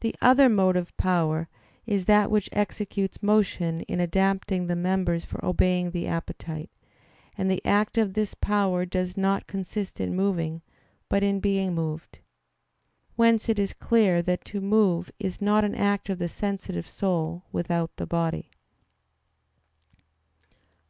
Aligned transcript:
The 0.00 0.14
other 0.20 0.50
motive 0.50 0.94
power 0.98 1.48
is 1.86 2.04
that 2.04 2.30
which 2.30 2.50
executes 2.52 3.22
motion 3.22 3.80
in 3.88 4.00
adapting 4.00 4.66
the 4.66 4.76
members 4.76 5.24
for 5.24 5.42
obeying 5.42 5.92
the 5.92 6.06
appetite; 6.06 6.68
and 7.38 7.50
the 7.50 7.64
act 7.64 7.96
of 7.96 8.12
this 8.12 8.34
power 8.34 8.84
does 8.84 9.16
not 9.16 9.46
consist 9.46 9.98
in 9.98 10.14
moving, 10.14 10.60
but 11.08 11.22
in 11.22 11.40
being 11.40 11.74
moved. 11.74 12.18
Whence 13.14 13.48
it 13.48 13.58
is 13.58 13.72
clear 13.72 14.20
that 14.20 14.44
to 14.44 14.60
move 14.60 15.10
is 15.18 15.40
not 15.40 15.64
an 15.64 15.74
act 15.74 16.10
of 16.10 16.18
the 16.18 16.28
sensitive 16.28 16.86
soul 16.86 17.44
without 17.50 17.96
the 17.96 18.06
body. 18.06 18.50